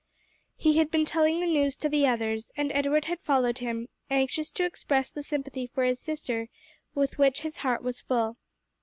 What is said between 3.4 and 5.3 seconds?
him, anxious to express the